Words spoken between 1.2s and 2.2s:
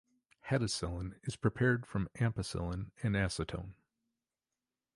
is prepared from